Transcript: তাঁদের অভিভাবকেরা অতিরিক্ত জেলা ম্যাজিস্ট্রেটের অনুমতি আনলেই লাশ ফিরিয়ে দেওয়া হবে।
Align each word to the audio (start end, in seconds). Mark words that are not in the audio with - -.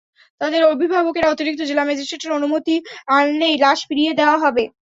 তাঁদের 0.41 0.61
অভিভাবকেরা 0.65 1.31
অতিরিক্ত 1.31 1.61
জেলা 1.69 1.83
ম্যাজিস্ট্রেটের 1.85 2.35
অনুমতি 2.37 2.75
আনলেই 3.17 3.55
লাশ 3.63 3.79
ফিরিয়ে 3.87 4.13
দেওয়া 4.19 4.37
হবে। 4.43 4.63